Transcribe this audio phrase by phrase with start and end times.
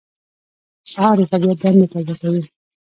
[0.91, 2.43] سهار د طبیعت دنده تازه کوي.